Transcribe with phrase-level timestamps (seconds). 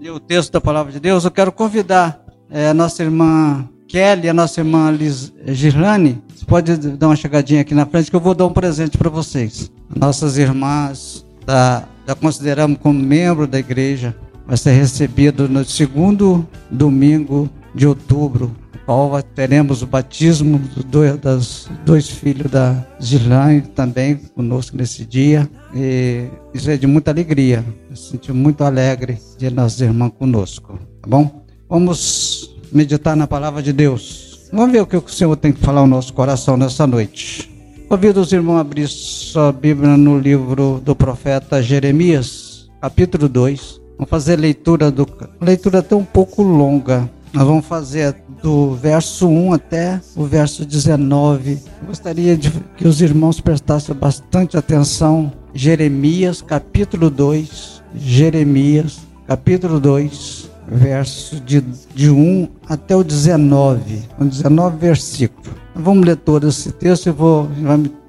[0.00, 4.28] ler o texto da palavra de Deus, eu quero convidar é, a nossa irmã Kelly,
[4.28, 6.22] a nossa irmã Liz Girlane.
[6.34, 9.10] Você pode dar uma chegadinha aqui na frente que eu vou dar um presente para
[9.10, 9.70] vocês.
[9.94, 11.84] Nossas irmãs da
[12.20, 14.14] consideramos como membro da igreja.
[14.46, 18.54] Vai ser recebido no segundo domingo de outubro
[18.88, 25.46] qual teremos o batismo dos dois, filhos da Gilane também conosco nesse dia.
[25.74, 26.24] E
[26.54, 27.62] isso é de muita alegria.
[27.90, 30.78] Eu sinto muito alegre de nossos irmãos conosco.
[31.02, 31.44] Tá bom?
[31.68, 34.48] Vamos meditar na palavra de Deus.
[34.50, 37.50] Vamos ver o que o Senhor tem que falar ao nosso coração nessa noite.
[37.90, 43.82] Convido os irmãos a abrir sua Bíblia no livro do profeta Jeremias, capítulo 2.
[43.98, 45.06] Vamos fazer leitura do
[45.40, 51.58] leitura até um pouco longa, nós vamos fazer do verso 1 até o verso 19.
[51.82, 55.32] Eu gostaria de que os irmãos prestassem bastante atenção.
[55.54, 57.82] Jeremias, capítulo 2.
[57.94, 61.60] Jeremias, capítulo 2, verso de,
[61.94, 64.02] de 1 até o 19.
[64.18, 65.56] O 19 versículo.
[65.74, 67.48] Vamos ler todo esse texto e vou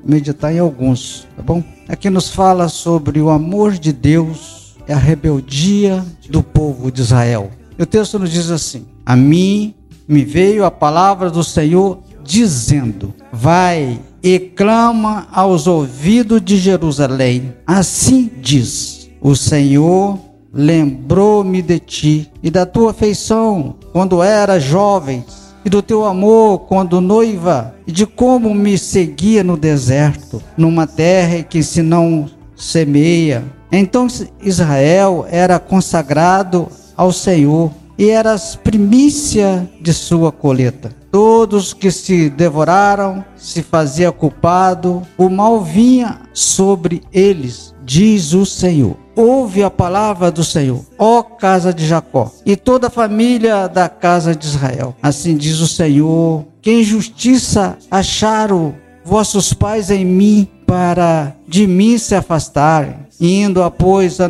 [0.04, 1.64] meditar em alguns, tá bom?
[1.88, 7.52] Aqui nos fala sobre o amor de Deus e a rebeldia do povo de Israel.
[7.80, 9.74] E o texto nos diz assim: a mim
[10.06, 17.54] me veio a palavra do Senhor dizendo: Vai e clama aos ouvidos de Jerusalém.
[17.66, 20.20] Assim diz: O Senhor
[20.54, 25.24] lembrou-me de ti e da tua afeição quando era jovem,
[25.64, 31.44] e do teu amor quando noiva, e de como me seguia no deserto, numa terra
[31.44, 33.42] que se não semeia.
[33.72, 34.08] Então
[34.42, 36.68] Israel era consagrado
[37.00, 40.94] ao Senhor e era as primícia de sua colheita.
[41.10, 48.98] Todos que se devoraram se fazia culpado, o mal vinha sobre eles, diz o Senhor.
[49.16, 54.36] Ouve a palavra do Senhor, ó casa de Jacó, e toda a família da casa
[54.36, 54.94] de Israel.
[55.02, 58.76] Assim diz o Senhor: que injustiça acharam
[59.06, 64.30] vossos pais em mim para de mim se afastarem, indo após a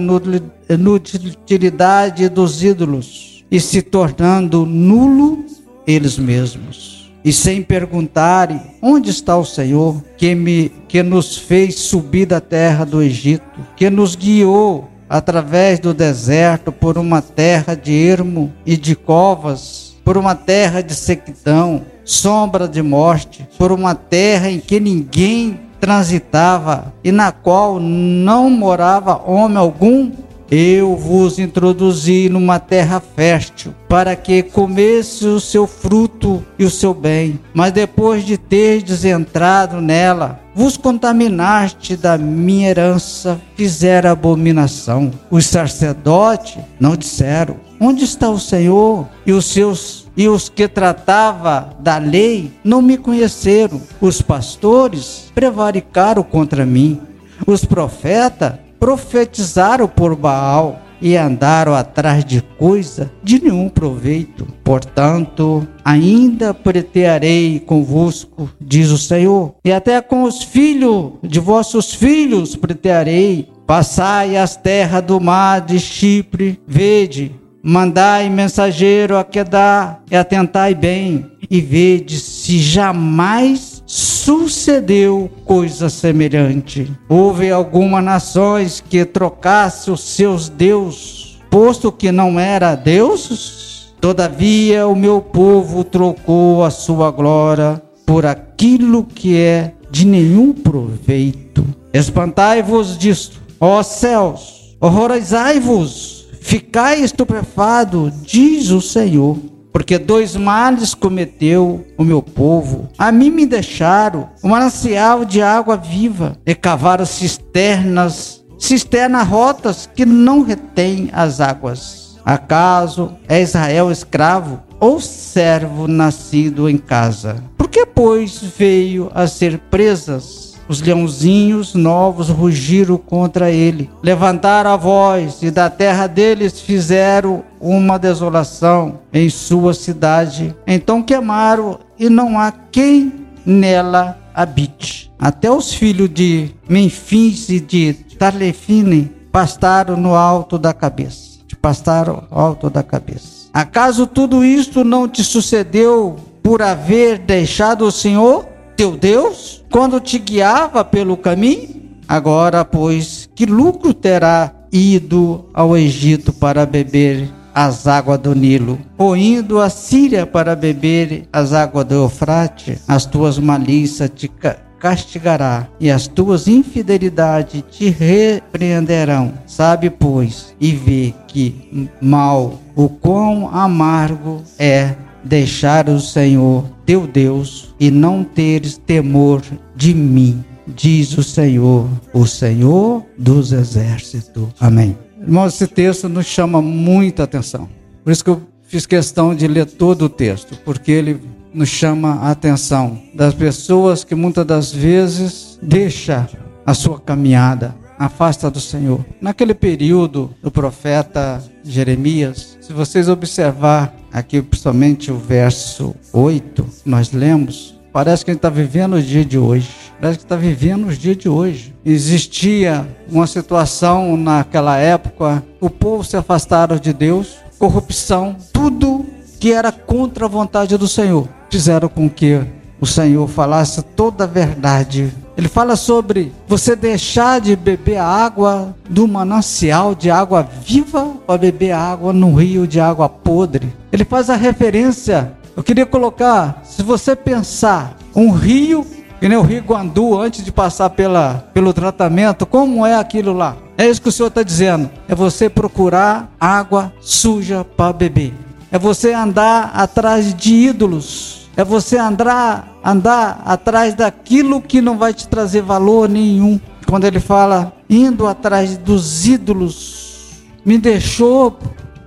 [0.70, 5.46] inutilidade dos ídolos e se tornando nulo
[5.86, 7.12] eles mesmos.
[7.24, 12.86] E sem perguntarem onde está o Senhor que me que nos fez subir da terra
[12.86, 18.96] do Egito, que nos guiou através do deserto por uma terra de ermo e de
[18.96, 25.60] covas, por uma terra de sequidão, sombra de morte, por uma terra em que ninguém
[25.80, 30.12] transitava e na qual não morava homem algum,
[30.52, 36.94] eu vos introduzi numa terra fértil, para que comesse o seu fruto e o seu
[36.94, 37.40] bem.
[37.54, 45.12] Mas depois de terdes entrado nela, vos contaminaste da minha herança, fizeram abominação.
[45.30, 49.08] Os sacerdotes não disseram: Onde está o Senhor?
[49.26, 53.82] E os seus e os que tratava da lei não me conheceram.
[54.02, 57.00] Os pastores prevaricaram contra mim.
[57.48, 64.46] Os profetas profetizaram por Baal e andaram atrás de coisa de nenhum proveito.
[64.62, 72.58] Portanto, ainda pretearei convosco, diz o Senhor, e até com os filhos de vossos filhos
[72.58, 73.48] pretearei.
[73.66, 81.32] Passai as terras do mar de Chipre, vede, mandai mensageiro a Quedar, e atentai bem,
[81.50, 86.92] e vede se jamais sucedeu coisa semelhante.
[87.08, 93.94] Houve algumas nações que trocasse os seus deuses, posto que não era deuses.
[94.00, 101.66] Todavia o meu povo trocou a sua glória por aquilo que é de nenhum proveito.
[101.92, 109.38] Espantai-vos disto, ó céus, horrorizai-vos, ficai estupefado, diz o Senhor
[109.72, 112.90] porque dois males cometeu o meu povo.
[112.98, 120.06] A mim me deixaram um manancial de água viva e cavaram cisternas, cisternas rotas que
[120.06, 122.18] não retêm as águas.
[122.26, 127.44] Acaso é Israel escravo ou servo nascido em casa?
[127.58, 130.49] Por que, pois, veio a ser presas?
[130.70, 137.98] Os leãozinhos novos rugiram contra ele, levantaram a voz e da terra deles fizeram uma
[137.98, 140.56] desolação em sua cidade.
[140.68, 143.12] Então queimaram e não há quem
[143.44, 145.12] nela habite.
[145.18, 151.40] Até os filhos de Menfins e de Tarlefine pastaram no alto da cabeça.
[151.60, 153.50] Pastaram alto da cabeça.
[153.52, 158.59] Acaso tudo isto não te sucedeu por haver deixado o Senhor?
[158.80, 161.68] Teu Deus quando te guiava pelo caminho?
[162.08, 169.18] Agora, pois, que lucro terá ido ao Egito para beber as águas do Nilo, ou
[169.18, 174.32] indo a Síria para beber as águas do Eufrate, as tuas malícias te
[174.80, 179.34] castigará e as tuas infidelidades te repreenderão.
[179.46, 187.74] Sabe, pois, e vê que mal, o quão amargo é deixar o Senhor teu Deus
[187.80, 189.42] e não teres temor
[189.76, 194.50] de mim, diz o Senhor, o Senhor dos exércitos.
[194.60, 194.98] Amém.
[195.22, 197.68] Irmãos, esse texto nos chama muita atenção.
[198.04, 201.20] Por isso que eu fiz questão de ler todo o texto, porque ele
[201.54, 206.30] nos chama a atenção das pessoas que muitas das vezes deixa
[206.66, 209.06] a sua caminhada, afasta do Senhor.
[209.20, 217.78] Naquele período do profeta Jeremias, se vocês observar aqui principalmente o verso 8, nós lemos,
[217.92, 219.70] parece que a gente está vivendo o dia de hoje.
[220.00, 221.76] Parece que está vivendo os dias de hoje.
[221.84, 229.06] Existia uma situação naquela época, o povo se afastaram de Deus, corrupção, tudo
[229.42, 232.42] que era contra a vontade do Senhor, fizeram com que
[232.80, 235.14] o Senhor falasse toda a verdade.
[235.40, 241.38] Ele fala sobre você deixar de beber a água do manancial de água viva para
[241.38, 243.74] beber água no rio de água podre.
[243.90, 245.32] Ele faz a referência.
[245.56, 248.86] Eu queria colocar, se você pensar um rio
[249.18, 253.56] que nem o Rio Guandu, antes de passar pela, pelo tratamento, como é aquilo lá?
[253.78, 254.90] É isso que o Senhor está dizendo.
[255.08, 258.34] É você procurar água suja para beber.
[258.70, 261.50] É você andar atrás de ídolos.
[261.56, 266.60] É você andar, andar atrás daquilo que não vai te trazer valor nenhum.
[266.88, 271.58] Quando ele fala, indo atrás dos ídolos, me deixou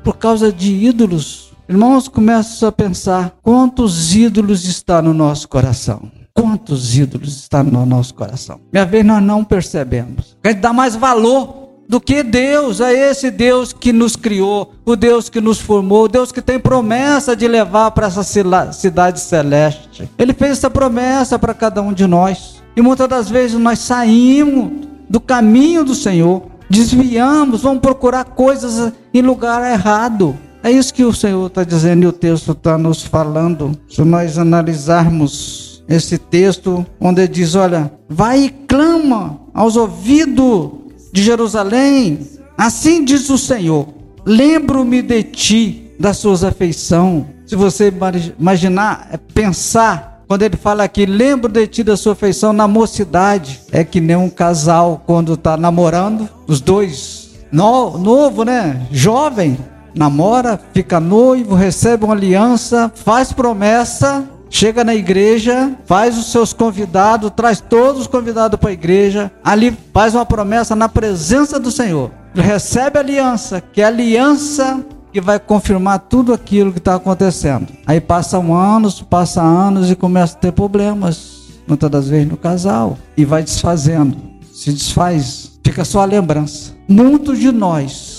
[0.03, 1.53] por causa de ídolos.
[1.69, 6.11] Irmãos, começam a pensar quantos ídolos está no nosso coração.
[6.35, 8.61] Quantos ídolos estão no nosso coração?
[8.73, 10.37] Minha vez nós não percebemos.
[10.43, 11.62] A gente dá mais valor
[11.93, 16.09] do que Deus, é esse Deus que nos criou, o Deus que nos formou, o
[16.09, 20.09] Deus que tem promessa de levar para essa cidade celeste.
[20.19, 22.62] Ele fez essa promessa para cada um de nós.
[22.75, 29.21] E muitas das vezes nós saímos do caminho do Senhor, desviamos, vamos procurar coisas em
[29.21, 30.35] lugar errado.
[30.62, 33.79] É isso que o Senhor está dizendo e o texto está nos falando.
[33.87, 40.81] Se nós analisarmos esse texto onde ele diz: Olha, vai e clama aos ouvidos
[41.12, 42.26] de Jerusalém,
[42.56, 43.87] assim diz o Senhor:
[44.25, 47.26] lembro-me de ti, das suas afeições.
[47.47, 47.93] Se você
[48.38, 53.61] imaginar, é pensar, quando ele fala aqui, lembro de ti da sua afeição na mocidade,
[53.70, 58.87] é que nem um casal quando está namorando, os dois, no, novo, né?
[58.91, 59.58] Jovem,
[59.94, 67.33] namora, fica noivo, recebe uma aliança, faz promessa chega na igreja, faz os seus convidados,
[67.35, 72.11] traz todos os convidados para a igreja, ali faz uma promessa na presença do Senhor.
[72.35, 77.67] Recebe a aliança, que é a aliança que vai confirmar tudo aquilo que está acontecendo.
[77.87, 82.99] Aí passam anos, passa anos e começa a ter problemas, muitas das vezes no casal,
[83.17, 84.19] e vai desfazendo,
[84.53, 86.73] se desfaz, fica só a lembrança.
[86.87, 88.12] Muitos de nós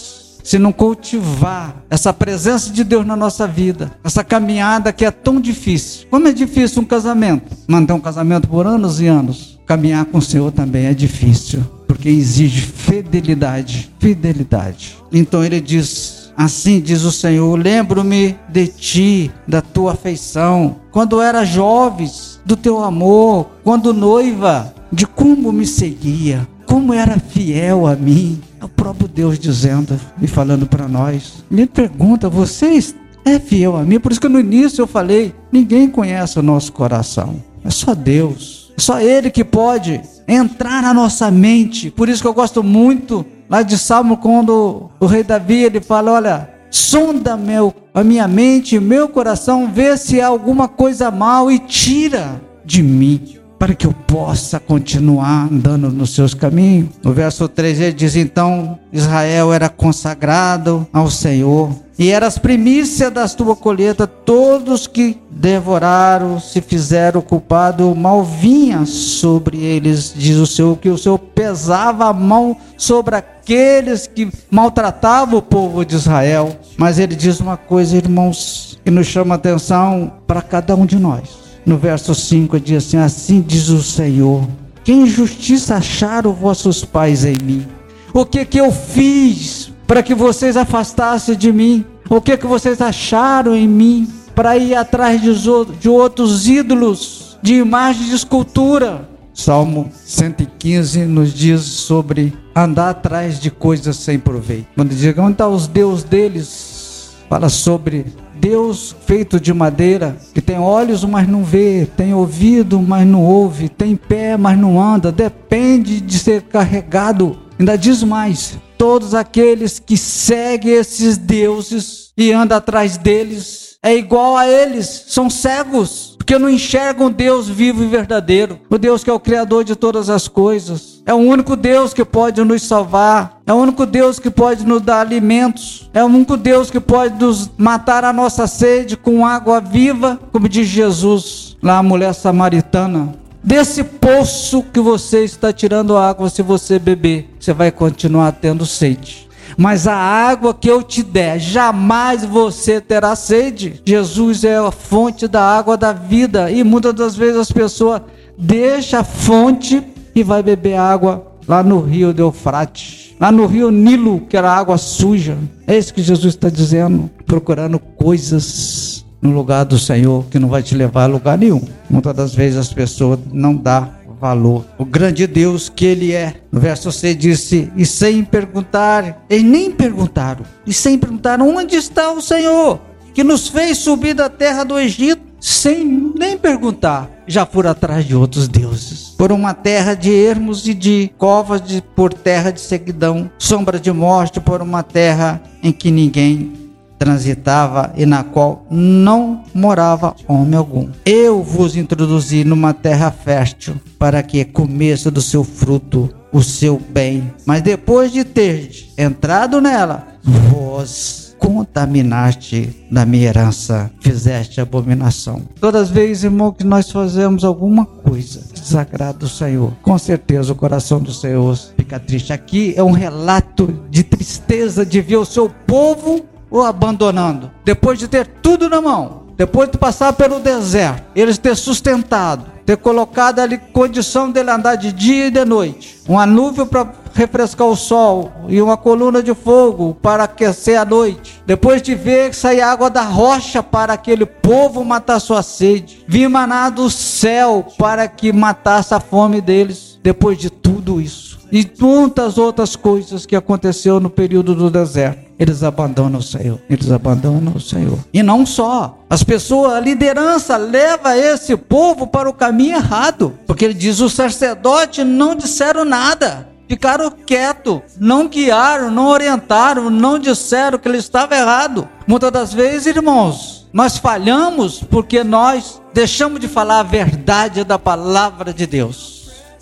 [0.44, 5.40] se não cultivar essa presença de Deus na nossa vida, essa caminhada que é tão
[5.40, 6.06] difícil.
[6.12, 7.56] Como é difícil um casamento?
[7.68, 9.57] Manter um casamento por anos e anos.
[9.66, 14.98] Caminhar com o Senhor também é difícil, porque exige fidelidade, fidelidade.
[15.12, 21.46] Então ele diz: Assim diz o Senhor: Lembro-me de ti, da tua afeição, quando era
[21.46, 28.42] jovens, do teu amor, quando noiva, de como me seguia, como era fiel a mim.
[28.60, 31.44] É o próprio Deus dizendo e falando para nós.
[31.48, 34.00] Me pergunta, vocês é fiel a mim?
[34.00, 37.36] Por isso que no início eu falei, ninguém conhece o nosso coração.
[37.63, 38.74] É só Deus.
[38.75, 41.92] É só Ele que pode entrar na nossa mente.
[41.92, 46.13] Por isso que eu gosto muito lá de Salmo quando o rei Davi ele fala,
[46.13, 51.60] olha, sonda meu, a minha mente, meu coração, vê se há alguma coisa mal e
[51.60, 56.89] tira de mim para que eu possa continuar andando nos seus caminhos.
[57.01, 63.10] No verso 3 ele diz: Então Israel era consagrado ao Senhor, e era as primícias
[63.10, 70.36] da tua colheita, todos que devoraram se fizeram culpado, o mal vinha sobre eles, diz
[70.36, 75.96] o Senhor, que o Senhor pesava a mão sobre aqueles que maltratavam o povo de
[75.96, 76.53] Israel.
[76.75, 81.43] Mas ele diz uma coisa, irmãos, que nos chama atenção para cada um de nós
[81.65, 84.48] no verso 5 diz assim: Assim diz o Senhor:
[84.84, 87.67] Que injustiça acharam vossos pais em mim?
[88.13, 91.86] O que que eu fiz para que vocês afastassem de mim?
[92.10, 98.10] O que que vocês acharam em mim para ir atrás de outros ídolos, de imagens
[98.10, 99.10] de escultura?
[99.34, 104.67] Salmo 115 nos diz sobre andar atrás de coisas sem proveito.
[104.75, 108.05] Quando diz onde está os Deus deles, fala sobre
[108.44, 113.70] Deus feito de madeira, que tem olhos, mas não vê, tem ouvido, mas não ouve,
[113.70, 117.38] tem pé, mas não anda, depende de ser carregado.
[117.58, 124.36] Ainda diz mais: todos aqueles que seguem esses deuses e andam atrás deles é igual
[124.36, 129.14] a eles, são cegos, porque não enxergam Deus vivo e verdadeiro, o Deus que é
[129.14, 130.93] o Criador de todas as coisas.
[131.05, 134.81] É o único Deus que pode nos salvar, é o único Deus que pode nos
[134.81, 139.60] dar alimentos, é o único Deus que pode nos matar a nossa sede com água
[139.60, 143.15] viva, como diz Jesus lá a mulher samaritana.
[143.43, 149.24] Desse poço que você está tirando água, se você beber, você vai continuar tendo sede
[149.57, 153.81] mas a água que eu te der, jamais você terá sede.
[153.86, 158.01] Jesus é a fonte da água da vida, e muitas das vezes as pessoas
[158.38, 163.72] deixam a fonte e vai beber água lá no rio de Eufrates, lá no rio
[163.72, 165.38] Nilo, que era água suja.
[165.67, 170.62] É isso que Jesus está dizendo, procurando coisas no lugar do Senhor que não vai
[170.62, 171.62] te levar a lugar nenhum.
[171.89, 174.65] Muitas das vezes as pessoas não dão valor.
[174.77, 176.36] O grande Deus que ele é.
[176.50, 182.12] No verso 6 disse: E sem perguntar, e nem perguntaram, e sem perguntar onde está
[182.13, 182.79] o Senhor,
[183.13, 188.16] que nos fez subir da terra do Egito, sem nem perguntar, já foram atrás de
[188.16, 189.14] outros deuses.
[189.18, 193.92] Por uma terra de ermos e de covas, de, por terra de seguidão, sombra de
[193.92, 196.54] morte, por uma terra em que ninguém
[196.98, 200.88] transitava e na qual não morava homem algum.
[201.06, 207.34] Eu vos introduzi numa terra fértil para que comesse do seu fruto o seu bem.
[207.46, 215.42] Mas depois de ter entrado nela, vós contaminaste da minha herança, fizeste abominação.
[215.60, 220.56] Todas as vezes, irmão, que nós fazemos alguma coisa desagrada o Senhor, com certeza o
[220.56, 222.32] coração do Senhor fica triste.
[222.32, 228.08] Aqui é um relato de tristeza de ver o seu povo o abandonando, depois de
[228.08, 233.58] ter tudo na mão, depois de passar pelo deserto, eles ter sustentado, ter colocado ali
[233.58, 238.62] condição dele andar de dia e de noite, uma nuvem para refrescar o sol e
[238.62, 241.41] uma coluna de fogo para aquecer a noite.
[241.46, 246.70] Depois de ver sair água da rocha para aquele povo matar sua sede, vir maná
[246.70, 250.00] do céu para que matasse a fome deles.
[250.03, 255.63] Depois de tudo isso e tantas outras coisas que aconteceu no período do deserto eles
[255.63, 256.60] abandonam o Senhor.
[256.70, 258.00] Eles abandonam o Senhor.
[258.13, 259.00] E não só.
[259.10, 263.34] As pessoas, a liderança leva esse povo para o caminho errado.
[263.46, 266.52] Porque ele diz: os sacerdotes não disseram nada.
[266.67, 271.88] Ficaram quietos, não guiaram, não orientaram, não disseram que ele estava errado.
[272.08, 278.53] Muitas das vezes, irmãos, nós falhamos porque nós deixamos de falar a verdade da palavra
[278.53, 279.12] de Deus.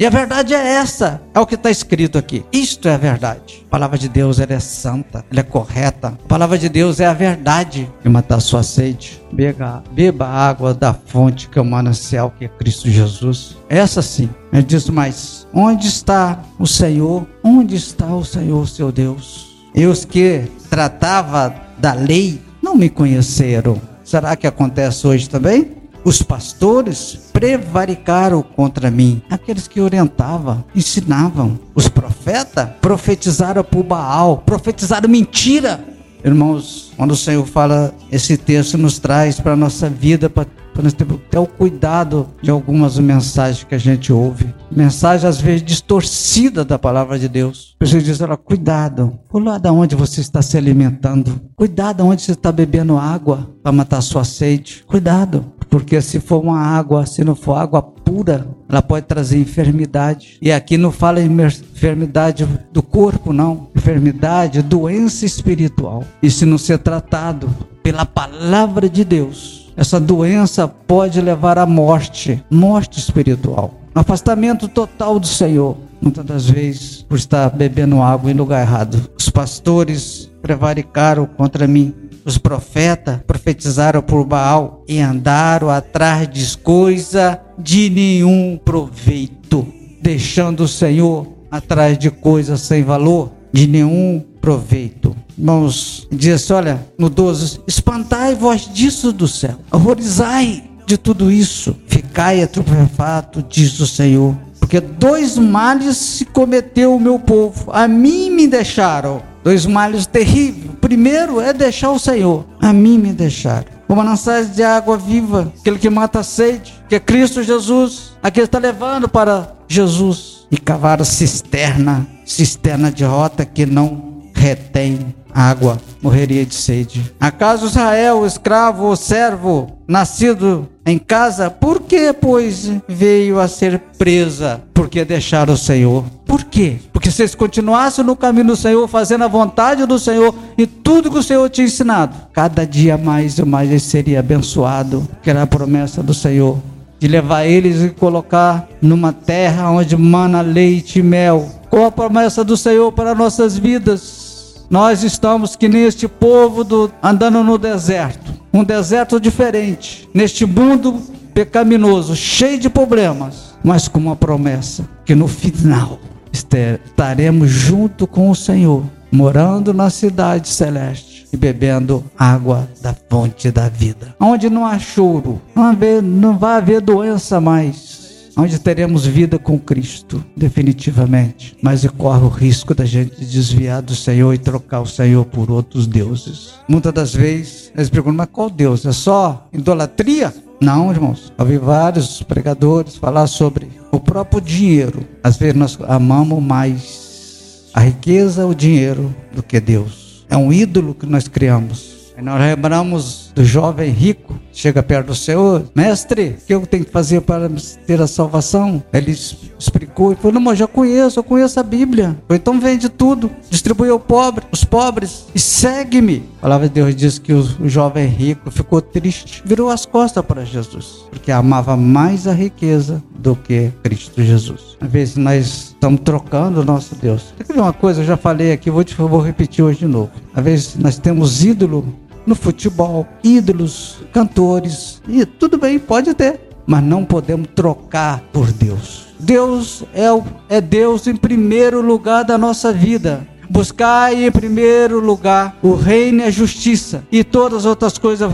[0.01, 2.43] E a verdade é essa, é o que está escrito aqui.
[2.51, 3.63] Isto é a verdade.
[3.67, 6.17] A palavra de Deus ela é santa, ela é correta.
[6.25, 7.87] A palavra de Deus é a verdade.
[8.03, 9.21] E matar sua sede.
[9.31, 13.55] Beba, beba a água da fonte que é o manancial, que é Cristo Jesus.
[13.69, 14.27] Essa sim.
[14.51, 17.27] Ele diz mais: onde está o Senhor?
[17.43, 19.55] Onde está o Senhor, seu Deus?
[19.75, 23.79] E os que tratava da lei não me conheceram.
[24.03, 25.80] Será que acontece hoje também?
[26.03, 31.59] Os pastores prevaricaram contra mim, aqueles que orientavam, ensinavam.
[31.75, 35.79] Os profetas profetizaram por Baal, profetizaram mentira.
[36.23, 40.45] Irmãos, quando o Senhor fala, esse texto nos traz para a nossa vida, para
[40.81, 44.53] nós termos até o cuidado de algumas mensagens que a gente ouve.
[44.71, 47.75] Mensagem às vezes distorcida da palavra de Deus.
[47.79, 49.19] Pessoa diz, olha, cuidado.
[49.29, 51.41] Cuidado onde você está se alimentando.
[51.55, 54.83] Cuidado onde você está bebendo água para matar a sua sede.
[54.87, 55.45] Cuidado.
[55.71, 60.37] Porque se for uma água, se não for água pura, ela pode trazer enfermidade.
[60.41, 63.69] E aqui não fala enfermidade do corpo, não.
[63.73, 66.03] Enfermidade, doença espiritual.
[66.21, 67.49] E se não ser tratado
[67.81, 73.79] pela palavra de Deus, essa doença pode levar à morte, morte espiritual.
[73.95, 75.77] Afastamento total do Senhor.
[76.01, 79.09] Muitas das vezes, por estar bebendo água em lugar errado.
[79.17, 81.93] Os pastores prevaricaram contra mim
[82.25, 89.67] os profetas profetizaram por Baal e andaram atrás de coisa de nenhum proveito,
[90.01, 95.15] deixando o Senhor atrás de coisas sem valor, de nenhum proveito.
[95.37, 101.75] Irmãos, diz assim, olha, no 12, espantai vós disso do céu, horrorizai de tudo isso,
[101.87, 108.29] ficai atropefato, diz o Senhor, porque dois males se cometeu o meu povo, a mim
[108.29, 110.71] me deixaram, dois males terríveis.
[110.79, 113.67] Primeiro é deixar o Senhor, a mim me deixaram.
[113.87, 118.45] O manancial de água viva, aquele que mata a sede, que é Cristo Jesus, aquele
[118.45, 120.47] está levando para Jesus.
[120.49, 127.13] E cavaram cisterna, cisterna de rota que não retém água, morreria de sede.
[127.19, 134.61] Acaso Israel, escravo ou servo, nascido em casa, por que, pois, veio a ser presa?
[134.73, 136.03] Porque deixaram o Senhor.
[136.25, 136.77] Por quê?
[136.91, 141.11] Porque se eles continuassem no caminho do Senhor, fazendo a vontade do Senhor e tudo
[141.11, 145.43] que o Senhor tinha ensinado, cada dia mais e mais ele seria abençoado, que era
[145.43, 146.57] a promessa do Senhor.
[146.99, 151.47] De levar eles e colocar numa terra onde mana leite e mel.
[151.69, 154.31] Com a promessa do Senhor para nossas vidas
[154.71, 161.01] nós estamos que neste povo do, andando no deserto, um deserto diferente, neste mundo
[161.33, 165.99] pecaminoso, cheio de problemas, mas com uma promessa que no final
[166.31, 173.69] estaremos junto com o Senhor, morando na cidade celeste e bebendo água da fonte da
[173.69, 178.00] vida, onde não há choro, não, haver, não vai haver doença mais
[178.37, 181.55] onde teremos vida com Cristo, definitivamente.
[181.61, 185.87] Mas corre o risco da gente desviar do Senhor e trocar o Senhor por outros
[185.87, 186.53] deuses.
[186.67, 188.85] Muitas das vezes eles perguntam, mas qual Deus?
[188.85, 190.33] É só idolatria?
[190.61, 191.33] Não, irmãos.
[191.37, 195.05] Eu vi vários pregadores falar sobre o próprio dinheiro.
[195.23, 200.25] Às vezes nós amamos mais a riqueza, o dinheiro, do que Deus.
[200.29, 202.13] É um ídolo que nós criamos.
[202.21, 206.91] Nós lembramos do jovem rico chega perto do Senhor, mestre, o que eu tenho que
[206.91, 207.49] fazer para
[207.85, 208.83] ter a salvação?
[208.93, 212.17] Ele explicou e falou: Não, mas já conheço, eu conheço a Bíblia.
[212.27, 216.23] Falei, então vende tudo, distribui ao pobre, os pobres e segue-me.
[216.39, 220.43] A palavra de Deus diz que o, jovem rico ficou triste, virou as costas para
[220.43, 224.77] Jesus, porque amava mais a riqueza do que Cristo Jesus.
[224.81, 227.33] Às vezes nós estamos trocando o nosso Deus.
[227.37, 228.01] Quer ver uma coisa?
[228.01, 230.11] Eu já falei aqui, vou, te, vou repetir hoje de novo.
[230.33, 231.93] Às vezes nós temos ídolo
[232.25, 239.07] no futebol, ídolos, cantores, e tudo bem, pode ter, mas não podemos trocar por Deus.
[239.19, 243.27] Deus é, o, é Deus em primeiro lugar da nossa vida.
[243.51, 248.31] Buscai em primeiro lugar o reino e a justiça, e todas as outras coisas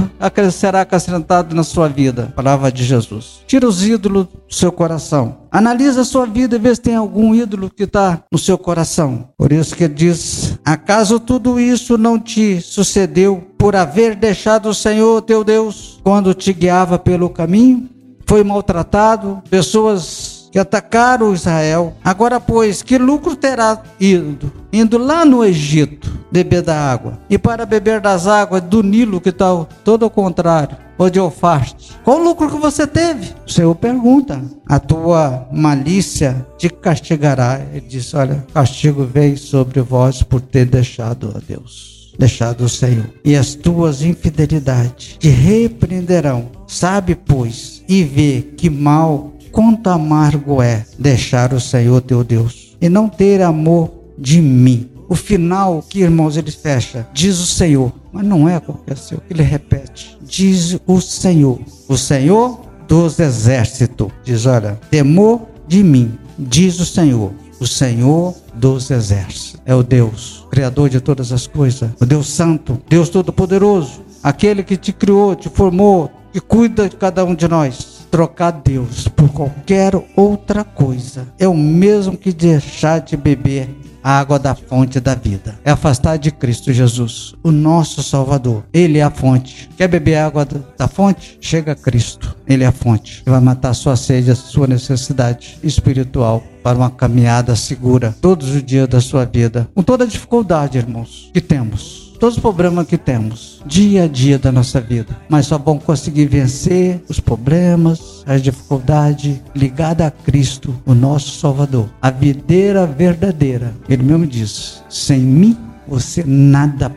[0.54, 2.32] será acrescentado na sua vida.
[2.36, 3.42] Palavra de Jesus.
[3.48, 5.40] Tira os ídolos do seu coração.
[5.52, 9.30] Analisa a sua vida e vê se tem algum ídolo que está no seu coração.
[9.36, 14.74] Por isso que ele diz: Acaso tudo isso não te sucedeu por haver deixado o
[14.74, 17.90] Senhor teu Deus quando te guiava pelo caminho?
[18.28, 21.94] Foi maltratado, pessoas que atacaram Israel.
[22.04, 27.20] Agora, pois, que lucro terá ido, indo lá no Egito, beber da água?
[27.30, 31.96] E para beber das águas do Nilo, que está todo ao contrário, ou de Alfaste?
[32.04, 33.34] Qual o lucro que você teve?
[33.46, 34.42] O Senhor pergunta.
[34.66, 37.60] A tua malícia te castigará.
[37.72, 43.06] Ele diz: Olha, castigo veio sobre vós por ter deixado a Deus deixado o Senhor,
[43.24, 46.50] e as tuas infidelidades te repreenderão.
[46.66, 52.90] Sabe, pois, e vê que mal quanto amargo é deixar o Senhor teu Deus e
[52.90, 54.90] não ter amor de mim.
[55.10, 59.42] O final que, irmãos, ele fecha, diz o Senhor, mas não é qualquer Senhor, ele
[59.42, 66.86] repete, diz o Senhor, o Senhor dos exércitos, diz, olha, temor de mim, diz o
[66.86, 72.28] Senhor, o Senhor dos exércitos, é o Deus, Criador de todas as coisas, o Deus
[72.28, 77.48] Santo, Deus Todo-Poderoso, aquele que te criou, te formou, que cuida de cada um de
[77.48, 77.98] nós.
[78.12, 83.70] Trocar Deus por qualquer outra coisa é o mesmo que deixar de beber
[84.04, 85.60] a água da fonte da vida.
[85.64, 88.64] É afastar de Cristo Jesus, o nosso Salvador.
[88.74, 89.70] Ele é a fonte.
[89.78, 91.38] Quer beber água da fonte?
[91.42, 92.36] Chega a Cristo.
[92.48, 93.24] Ele é a fonte.
[93.26, 98.50] Ele vai matar a sua sede, a sua necessidade espiritual para uma caminhada segura todos
[98.50, 99.70] os dias da sua vida.
[99.74, 104.40] Com toda a dificuldade, irmãos, que temos todos os problemas que temos dia a dia
[104.40, 110.76] da nossa vida, mas só vamos conseguir vencer os problemas, as dificuldades ligada a Cristo,
[110.86, 113.74] o nosso Salvador, a videira verdadeira.
[113.88, 116.90] Ele mesmo diz: sem mim você nada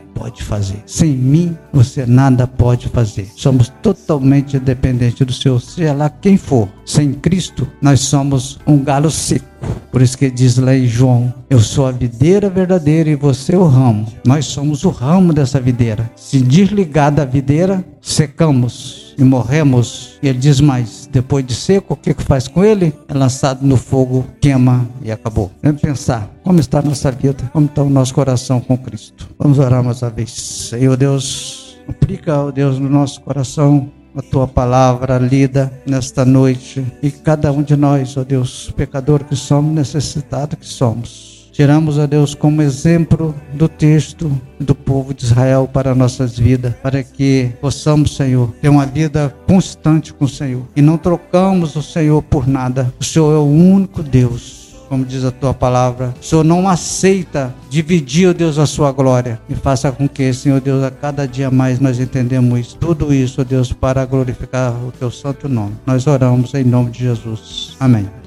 [0.51, 0.83] fazer.
[0.85, 3.29] Sem mim, você nada pode fazer.
[3.37, 6.67] Somos totalmente dependentes do Senhor, seja lá quem for.
[6.85, 9.45] Sem Cristo, nós somos um galo seco.
[9.91, 13.65] Por isso que diz lá em João: Eu sou a videira verdadeira e você o
[13.65, 14.05] ramo.
[14.25, 16.09] Nós somos o ramo dessa videira.
[16.15, 20.17] Se desligar da videira, secamos e morremos.
[20.21, 22.93] E ele diz mais: depois de seco, o que, que faz com ele?
[23.07, 25.51] É lançado no fogo, queima e acabou.
[25.61, 29.29] Vamos pensar como está a nossa vida, como está o nosso coração com Cristo.
[29.37, 30.31] Vamos orar mais vez.
[30.31, 37.09] Senhor Deus, aplica, ó Deus, no nosso coração a tua palavra lida nesta noite e
[37.09, 41.49] cada um de nós, ó Deus, pecador que somos, necessitado que somos.
[41.51, 47.03] Tiramos, ó Deus, como exemplo do texto do povo de Israel para nossas vidas, para
[47.03, 52.21] que possamos, Senhor, ter uma vida constante com o Senhor e não trocamos o Senhor
[52.23, 52.93] por nada.
[52.99, 54.60] O Senhor é o único Deus
[54.91, 56.13] como diz a tua palavra.
[56.21, 59.39] O Senhor não aceita dividir, ó Deus, a sua glória.
[59.47, 63.43] E faça com que, Senhor Deus, a cada dia mais nós entendemos tudo isso, ó
[63.45, 65.77] Deus, para glorificar o teu santo nome.
[65.85, 67.77] Nós oramos em nome de Jesus.
[67.79, 68.20] Amém.